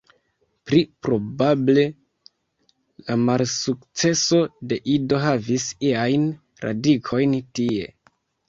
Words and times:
Pli 0.69 0.77
probable 1.07 1.83
la 3.09 3.17
malsukceso 3.27 4.41
de 4.73 4.81
Ido 4.97 5.21
havis 5.27 5.69
iajn 5.91 6.27
radikojn 6.67 7.41
tie. 7.61 7.89